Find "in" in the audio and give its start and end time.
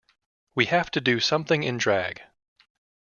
1.61-1.77